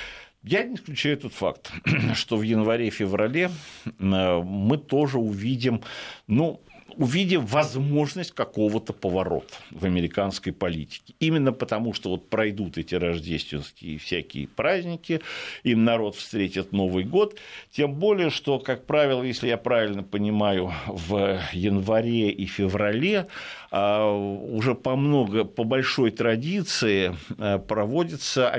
[0.43, 1.71] Я не исключаю тот факт,
[2.15, 3.51] что в январе-феврале
[3.85, 5.83] э, мы тоже увидим,
[6.27, 6.63] ну,
[6.97, 11.15] увидев возможность какого-то поворота в американской политике.
[11.21, 15.21] Именно потому, что вот пройдут эти рождественские всякие праздники,
[15.63, 17.39] и народ встретит Новый год,
[17.71, 23.27] тем более, что, как правило, если я правильно понимаю, в январе и феврале
[23.71, 28.51] а, уже по много, по большой традиции а, проводятся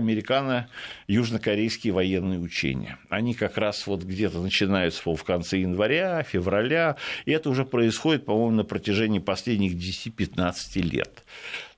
[1.12, 2.98] американо-южнокорейские военные учения.
[3.10, 6.96] Они как раз вот где-то начинаются в конце января, февраля,
[7.26, 11.24] и это уже происходит, по-моему, на протяжении последних 10-15 лет.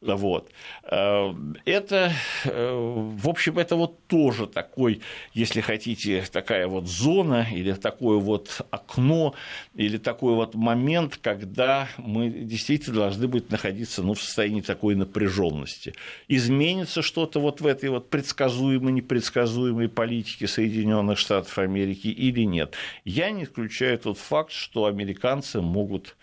[0.04, 0.50] Вот.
[0.84, 1.34] Э,
[1.66, 2.12] это,
[2.44, 5.02] э, в общем, это вот тоже такой,
[5.34, 9.34] если хотите, такая вот зона или такое вот окно,
[9.76, 15.94] или такой вот момент, когда мы действительно должны быть находиться ну, в состоянии такой напряженности.
[16.28, 22.76] Изменится что-то вот в этой вот предсказуемой, непредсказуемой политике Соединенных Штатов Америки или нет.
[23.06, 26.16] Я не исключаю тот факт, что американцы могут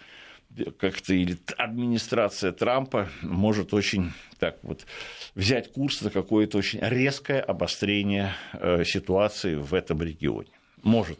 [0.78, 4.86] как-то или администрация Трампа может очень так вот
[5.34, 10.50] взять курс на какое-то очень резкое обострение э, ситуации в этом регионе.
[10.82, 11.18] Может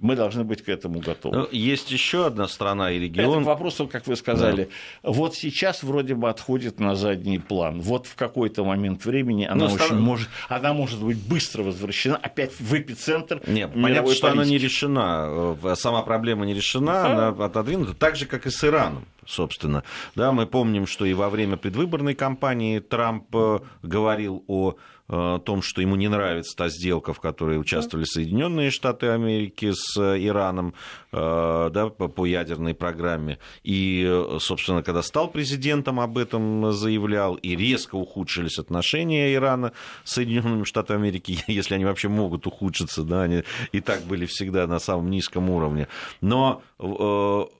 [0.00, 1.36] мы должны быть к этому готовы.
[1.36, 3.30] Ну, есть еще одна страна и регион.
[3.30, 4.68] Это к вопросу, как вы сказали.
[5.02, 5.10] Да.
[5.10, 7.80] Вот сейчас вроде бы отходит на задний план.
[7.80, 10.00] Вот в какой-то момент времени она, очень стран...
[10.00, 13.42] может, она может быть быстро возвращена опять в эпицентр.
[13.46, 15.56] Нет, понятно, что она не решена.
[15.62, 17.32] Э, сама проблема не решена, а?
[17.32, 17.94] она отодвинута.
[17.94, 19.84] Так же, как и с Ираном собственно.
[20.14, 24.76] Да, мы помним, что и во время предвыборной кампании Трамп э, говорил о
[25.10, 29.96] Э, том, что ему не нравится та сделка, в которой участвовали Соединенные Штаты Америки с
[29.98, 30.74] э, Ираном
[31.10, 33.38] да, по ядерной программе.
[33.62, 39.72] И, собственно, когда стал президентом, об этом заявлял, и резко ухудшились отношения Ирана
[40.04, 44.66] с Соединенными Штатами Америки, если они вообще могут ухудшиться, да, они и так были всегда
[44.66, 45.88] на самом низком уровне.
[46.20, 46.62] Но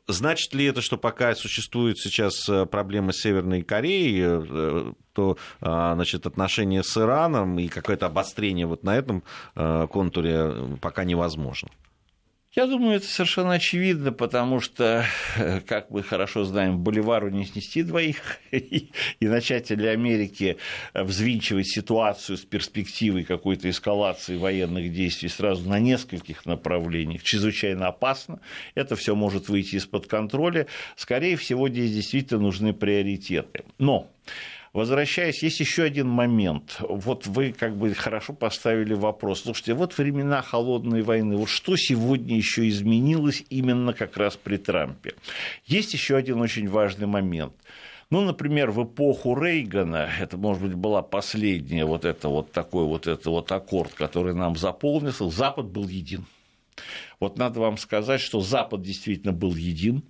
[0.07, 6.85] значит ли это, что пока существует сейчас проблема с Северной Кореей, что а, значит, отношения
[6.85, 11.71] с Ираном и какое-то обострение вот на этом контуре пока невозможно.
[12.59, 15.05] Я думаю, это совершенно очевидно, потому что,
[15.69, 18.91] как мы хорошо знаем, Боливару не снести двоих, и,
[19.21, 20.57] и начатели Америки
[20.93, 28.41] взвинчивать ситуацию с перспективой какой-то эскалации военных действий сразу на нескольких направлениях чрезвычайно опасно.
[28.75, 30.67] Это все может выйти из-под контроля.
[30.97, 33.67] Скорее всего, здесь действительно нужны приоритеты.
[33.79, 34.11] Но
[34.73, 36.77] Возвращаясь, есть еще один момент.
[36.81, 39.43] Вот вы как бы хорошо поставили вопрос.
[39.43, 45.15] Слушайте, вот времена холодной войны, вот что сегодня еще изменилось именно как раз при Трампе?
[45.67, 47.55] Есть еще один очень важный момент.
[48.11, 53.07] Ну, например, в эпоху Рейгана, это, может быть, была последняя вот это вот такой вот,
[53.07, 56.25] это вот аккорд, который нам заполнился, Запад был един.
[57.21, 60.05] Вот надо вам сказать, что Запад действительно был един,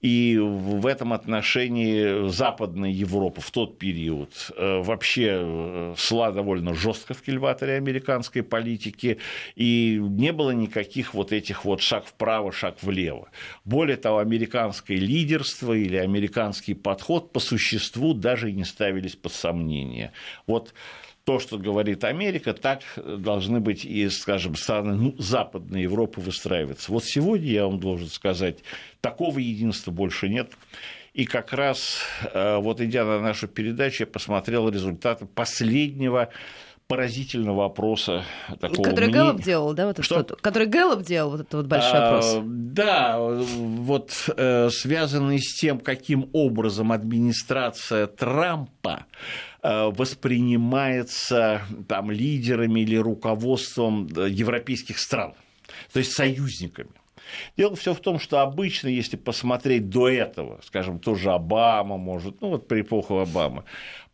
[0.00, 7.14] и в этом отношении Западная Европа в тот период э, вообще э, шла довольно жестко
[7.14, 9.18] в кильваторе американской политики,
[9.56, 13.30] и не было никаких вот этих вот шаг вправо, шаг влево.
[13.64, 20.12] Более того, американское лидерство или американский подход по существу даже и не ставились под сомнение.
[20.46, 20.74] Вот
[21.24, 26.90] то, что говорит Америка, так должны быть и, скажем, страны ну, Западной Европы выстраиваться.
[26.90, 28.58] Вот сегодня, я вам должен сказать,
[29.00, 30.52] такого единства больше нет.
[31.12, 31.98] И как раз,
[32.32, 36.30] э, вот идя на нашу передачу, я посмотрел результаты последнего
[36.90, 38.24] поразительного опроса
[38.60, 39.12] такого Который мнения.
[39.12, 39.86] Гэллоп делал, да?
[39.86, 40.24] Вот что?
[40.24, 42.38] Который Гэллоп делал, вот этот вот большой а, опрос.
[42.44, 49.06] Да, вот э, связанный с тем, каким образом администрация Трампа
[49.62, 55.34] воспринимается там, лидерами или руководством э, европейских стран,
[55.92, 56.90] то есть союзниками.
[57.56, 62.50] Дело все в том, что обычно, если посмотреть до этого, скажем, тоже Обама, может, ну
[62.50, 63.64] вот при эпоху Обамы,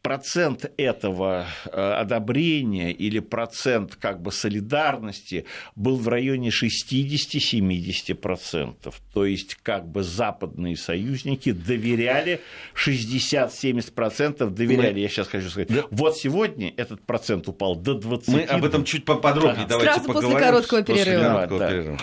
[0.07, 8.95] процент этого э, одобрения или процент как бы солидарности был в районе 60-70%.
[9.13, 12.41] То есть как бы западные союзники доверяли,
[12.77, 15.01] 60-70% доверяли, Мы...
[15.01, 15.71] я сейчас хочу сказать.
[15.71, 15.83] Да.
[15.91, 18.23] Вот сегодня этот процент упал до 20%.
[18.29, 19.71] Мы об этом чуть поподробнее да.
[19.71, 20.31] давайте Сразу поговорим.
[20.31, 21.05] после короткого перерыва.
[21.05, 21.69] После короткого да.
[21.69, 21.99] перерыва.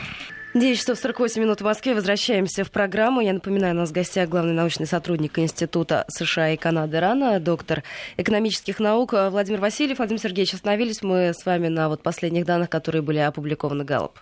[0.53, 1.95] 9 часов 48 минут в Москве.
[1.95, 3.21] Возвращаемся в программу.
[3.21, 7.81] Я напоминаю, у нас в гостях главный научный сотрудник Института США и Канады РАНА, доктор
[8.17, 9.97] экономических наук Владимир Васильев.
[9.97, 14.19] Владимир Сергеевич, остановились мы с вами на вот последних данных, которые были опубликованы Галлоп.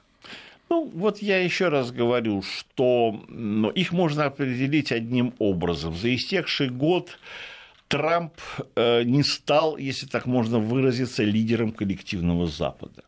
[0.69, 5.97] Ну, вот я еще раз говорю, что ну, их можно определить одним образом.
[5.97, 7.19] За истекший год
[7.89, 8.35] Трамп
[8.77, 13.03] э, не стал, если так можно выразиться, лидером коллективного Запада.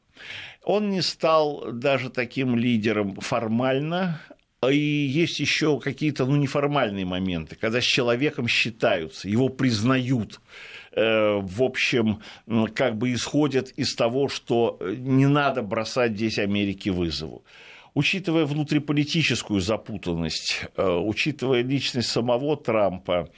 [0.64, 4.22] Он не стал даже таким лидером формально,
[4.70, 10.40] и есть еще какие-то ну, неформальные моменты, когда с человеком считаются, его признают
[10.92, 12.20] э, в общем,
[12.74, 17.44] как бы исходят из того, что не надо бросать здесь Америке вызову.
[17.94, 23.30] Учитывая внутриполитическую запутанность, э, учитывая личность самого Трампа,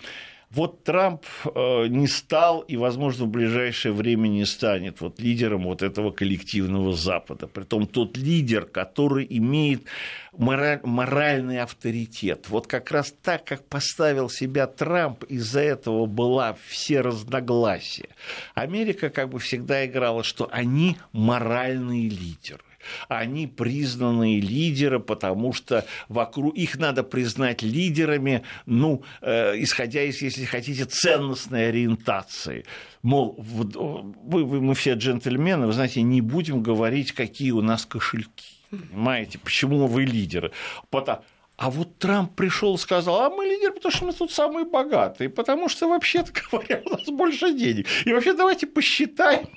[0.55, 5.81] вот Трамп э, не стал и, возможно, в ближайшее время не станет вот лидером вот
[5.83, 7.47] этого коллективного Запада.
[7.47, 9.83] Притом тот лидер, который имеет
[10.31, 12.47] мораль, моральный авторитет.
[12.47, 18.09] Вот как раз так, как поставил себя Трамп, из-за этого была все разногласия.
[18.53, 22.63] Америка как бы всегда играла, что они моральные лидеры
[23.07, 30.45] они признанные лидеры, потому что вокруг их надо признать лидерами, ну, э, исходя из, если
[30.45, 32.65] хотите, ценностной ориентации.
[33.01, 38.55] Мол, вы, вы, мы все джентльмены, вы знаете, не будем говорить, какие у нас кошельки.
[38.69, 40.51] Понимаете, почему вы лидеры?
[40.89, 41.21] Потому,
[41.57, 45.29] а вот Трамп пришел и сказал, а мы лидер, потому что мы тут самые богатые,
[45.29, 47.87] потому что, вообще-то говоря, у нас больше денег.
[48.03, 49.47] И вообще давайте посчитаем,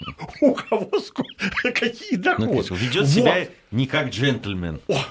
[0.41, 1.35] у кого сколько,
[1.73, 2.67] какие доходы.
[2.71, 3.11] Ну, ведет вот.
[3.11, 4.81] себя не как джентльмен.
[4.87, 5.05] О,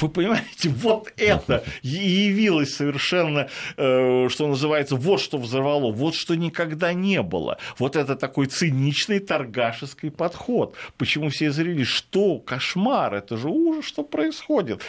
[0.00, 6.92] вы понимаете, вот это явилось совершенно, э, что называется, вот что взорвало, вот что никогда
[6.92, 7.58] не было.
[7.78, 10.74] Вот это такой циничный торгашеский подход.
[10.96, 14.82] Почему все зрели, что кошмар, это же ужас, что происходит.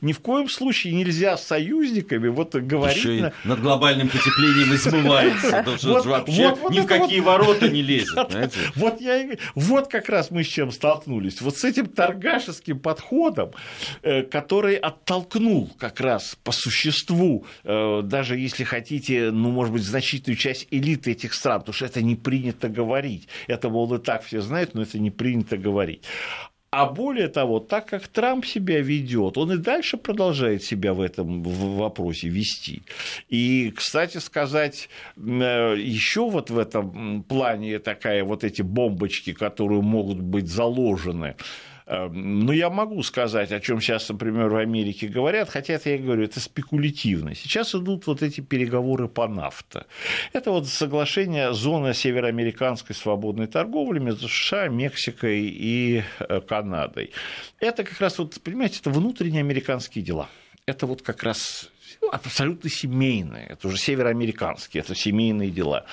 [0.00, 2.98] Ни в коем случае нельзя с союзниками вот говорить...
[2.98, 5.64] Еще и над глобальным потеплением измывается.
[6.04, 8.18] Вообще ни в какие ворота не лезет.
[9.54, 11.40] Вот как раз мы с чем столкнулись.
[11.40, 13.52] Вот с этим торгашеским подходом,
[14.02, 20.36] э, который оттолкнул как раз по существу, э, даже если хотите, ну, может быть, значительную
[20.36, 23.28] часть элиты этих стран, потому что это не принято говорить.
[23.46, 26.04] Это, мол, и так все знают, но это не принято говорить.
[26.72, 31.42] А более того, так как Трамп себя ведет, он и дальше продолжает себя в этом
[31.42, 32.84] вопросе вести.
[33.28, 40.20] И, кстати сказать, э, еще вот в этом плане такая вот эти бомбочки, которые могут
[40.20, 41.34] быть заложены
[41.90, 45.98] Эм, ну, я могу сказать, о чем сейчас, например, в Америке говорят, хотя это, я
[45.98, 47.34] говорю, это спекулятивно.
[47.34, 49.86] Сейчас идут вот эти переговоры по нафта.
[50.32, 57.10] Это вот соглашение зоны североамериканской свободной торговли между США, Мексикой и э, Канадой.
[57.58, 60.28] Это как раз, вот, понимаете, это внутренние американские дела.
[60.66, 61.70] Это вот как раз
[62.12, 65.86] абсолютно семейные, это уже североамериканские, это семейные дела.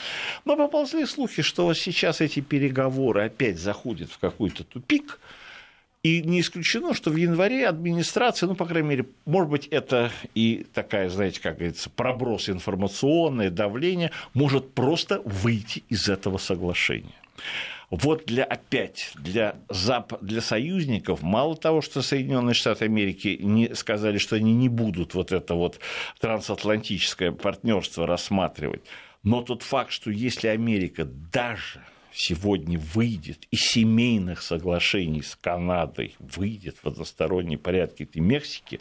[0.46, 5.20] Но поползли слухи, что сейчас эти переговоры опять заходят в какой-то тупик,
[6.04, 10.66] и не исключено, что в январе администрация, ну, по крайней мере, может быть, это и
[10.74, 17.16] такая, знаете, как говорится, проброс информационное давление, может просто выйти из этого соглашения.
[17.90, 24.18] Вот для опять для, зап, для союзников мало того, что Соединенные Штаты Америки не сказали,
[24.18, 25.80] что они не будут вот это вот
[26.20, 28.82] трансатлантическое партнерство рассматривать,
[29.24, 31.82] но тот факт, что если Америка даже
[32.18, 38.80] сегодня выйдет из семейных соглашений с Канадой, выйдет в односторонней порядке и Мексики,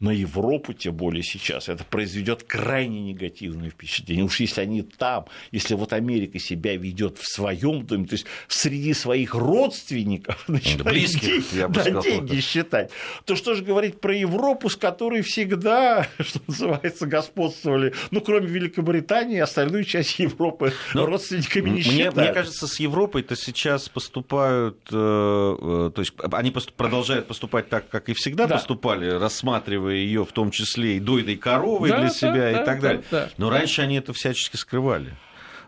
[0.00, 4.24] на Европу, тем более сейчас, это произведет крайне негативное впечатление.
[4.24, 8.94] Уж если они там, если вот Америка себя ведет в своем доме, то есть среди
[8.94, 12.90] своих родственников начинает Близких, деньги, да, сказал, деньги считать,
[13.26, 19.40] то что же говорить про Европу, с которой всегда, что называется, господствовали, ну, кроме Великобритании,
[19.40, 25.90] остальную часть Европы Но родственниками не мне, Мне кажется, с Европой-то сейчас поступают, э, э,
[25.94, 28.56] то есть они продолжают поступать так, как и всегда да.
[28.56, 32.64] поступали, рассматривая ее в том числе и дойной коровой да, для себя да, и да,
[32.64, 33.04] так далее.
[33.10, 33.30] Да, да.
[33.36, 35.16] Но раньше они это всячески скрывали.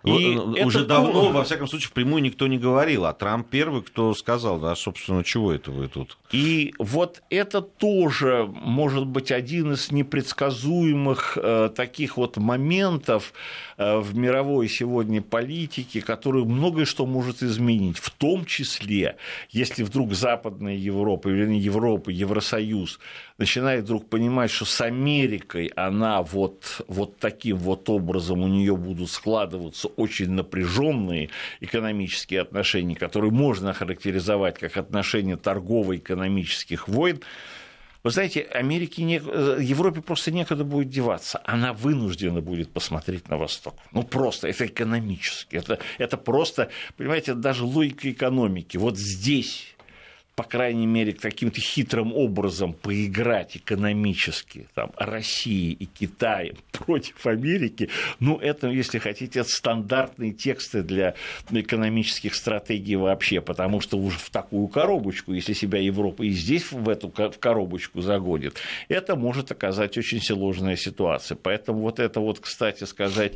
[0.05, 4.59] И уже давно, во всяком случае, впрямую никто не говорил, а Трамп первый, кто сказал,
[4.59, 6.17] да, собственно, чего это вы тут?
[6.33, 13.35] И вот это тоже может быть один из непредсказуемых э, таких вот моментов
[13.77, 19.17] э, в мировой сегодня политике, который многое что может изменить, в том числе,
[19.51, 23.01] если вдруг Западная Европа, или Европа, Евросоюз
[23.37, 29.11] начинает вдруг понимать, что с Америкой она вот, вот таким вот образом у нее будут
[29.11, 31.31] складываться очень напряженные
[31.61, 37.21] экономические отношения, которые можно охарактеризовать как отношения торгово-экономических войн,
[38.03, 39.17] вы знаете, Америке не...
[39.17, 41.41] Европе просто некуда будет деваться.
[41.45, 43.75] Она вынуждена будет посмотреть на Восток.
[43.93, 45.57] Ну, просто, это экономически.
[45.57, 48.79] Это, это просто, понимаете, даже логика экономики.
[48.79, 49.77] Вот здесь
[50.41, 58.39] по крайней мере, каким-то хитрым образом поиграть экономически там, России и Китая против Америки, ну,
[58.39, 61.15] это, если хотите, это стандартные тексты для
[61.51, 66.89] экономических стратегий вообще, потому что уже в такую коробочку, если себя Европа и здесь в
[66.89, 68.57] эту в коробочку загонит,
[68.89, 71.37] это может оказать очень сложная ситуация.
[71.37, 73.35] Поэтому вот это вот, кстати сказать,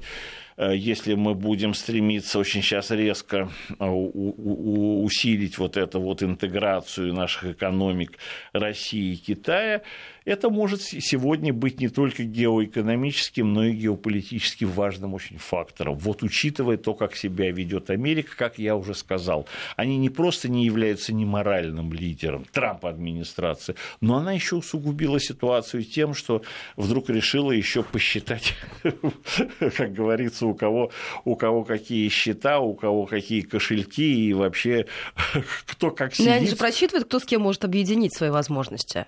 [0.56, 8.18] если мы будем стремиться очень сейчас резко э, усилить вот эту вот интеграцию наших экономик
[8.52, 9.82] России и Китая,
[10.24, 15.98] это может сегодня быть не только геоэкономическим, но и геополитически важным очень фактором.
[15.98, 19.46] Вот учитывая то, как себя ведет Америка, как я уже сказал,
[19.76, 26.14] они не просто не являются неморальным лидером Трампа администрации, но она еще усугубила ситуацию тем,
[26.14, 26.42] что
[26.76, 28.54] вдруг решила еще посчитать,
[29.76, 30.90] как говорится, у кого,
[31.24, 34.86] у кого какие счета, у кого какие кошельки и вообще
[35.66, 36.26] кто как сидит.
[36.26, 39.06] Но они же просчитывают, кто с кем может объединить свои возможности.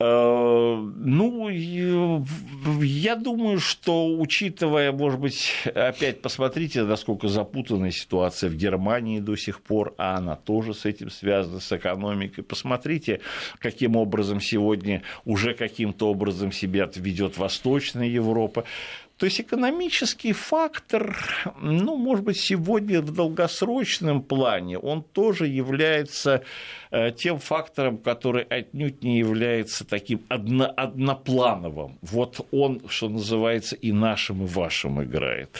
[0.00, 9.18] Э, ну, я думаю, что, учитывая, может быть, опять посмотрите, насколько запутанная ситуация в Германии
[9.18, 12.42] до сих пор, а она тоже с этим связана, с экономикой.
[12.42, 13.20] Посмотрите,
[13.58, 18.64] каким образом сегодня уже каким-то образом себя ведет Восточная Европа.
[19.18, 21.16] То есть экономический фактор,
[21.60, 26.44] ну, может быть, сегодня в долгосрочном плане он тоже является
[26.92, 31.98] э, тем фактором, который отнюдь не является таким одно, одноплановым.
[32.00, 35.50] Вот он, что называется, и нашим, и вашим играет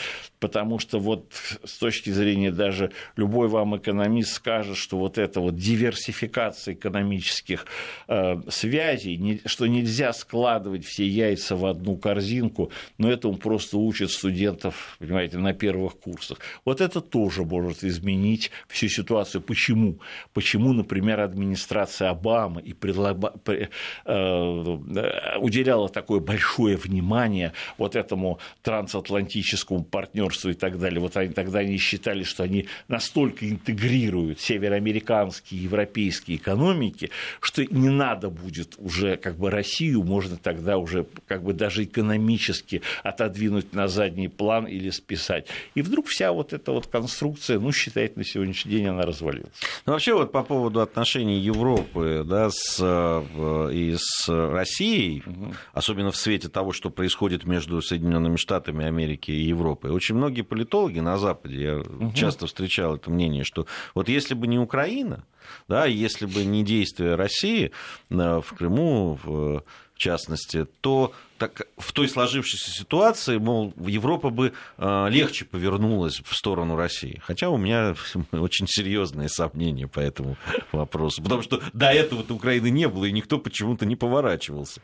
[0.41, 1.33] потому что вот
[1.65, 7.67] с точки зрения даже любой вам экономист скажет, что вот эта вот диверсификация экономических
[8.07, 13.79] э, связей, не, что нельзя складывать все яйца в одну корзинку, но это он просто
[13.79, 16.39] учит студентов, понимаете, на первых курсах.
[16.65, 19.43] Вот это тоже может изменить всю ситуацию.
[19.43, 19.99] Почему?
[20.33, 23.67] Почему, например, администрация Обамы и предлага, э,
[24.05, 31.01] э, уделяла такое большое внимание вот этому трансатлантическому партнеру партнерство и так далее.
[31.01, 37.11] Вот они, тогда они считали, что они настолько интегрируют североамериканские и европейские экономики,
[37.41, 42.83] что не надо будет уже как бы Россию, можно тогда уже как бы даже экономически
[43.03, 45.47] отодвинуть на задний план или списать.
[45.75, 49.53] И вдруг вся вот эта вот конструкция, ну, считает на сегодняшний день она развалилась.
[49.87, 55.55] Ну, вообще вот по поводу отношений Европы да, с, э, и с Россией, угу.
[55.73, 60.99] особенно в свете того, что происходит между Соединенными Штатами Америки и Европой, очень многие политологи
[60.99, 62.13] на Западе, я угу.
[62.13, 65.25] часто встречал это мнение, что вот если бы не Украина,
[65.69, 67.73] да, если бы не действия России
[68.11, 69.63] э, в Крыму, в
[69.99, 76.77] частности, то так, в той сложившейся ситуации, мол, Европа бы э, легче повернулась в сторону
[76.77, 77.21] России.
[77.25, 77.95] Хотя у меня
[78.33, 80.37] очень серьезные сомнения по этому
[80.73, 81.23] вопросу.
[81.23, 84.81] Потому что до этого-то Украины не было, и никто почему-то не поворачивался.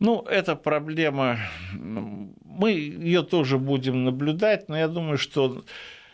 [0.00, 1.38] Ну, эта проблема,
[1.72, 5.62] мы ее тоже будем наблюдать, но я думаю, что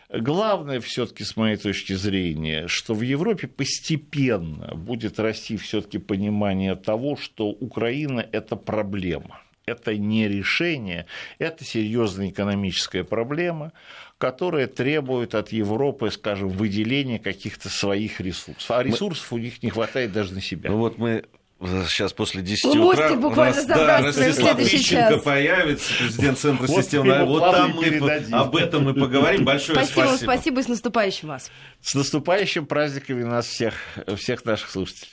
[0.09, 7.15] главное все-таки с моей точки зрения, что в Европе постепенно будет расти все-таки понимание того,
[7.15, 9.41] что Украина это проблема.
[9.65, 11.07] Это не решение,
[11.39, 13.73] это серьезная экономическая проблема,
[14.17, 18.71] которая требует от Европы, скажем, выделения каких-то своих ресурсов.
[18.71, 20.69] А ресурсов у них не хватает даже на себя.
[20.69, 21.25] Ну вот мы
[21.59, 27.25] Сейчас после 10 ну, утра у нас да, Ростислав Ищенко появится, президент Центра вот системы.
[27.25, 27.87] Вот там мы
[28.31, 29.43] об этом мы поговорим.
[29.43, 30.01] Большое спасибо.
[30.01, 31.51] Спасибо, спасибо и с наступающим вас.
[31.81, 33.73] С наступающим праздниками нас всех,
[34.17, 35.11] всех наших слушателей.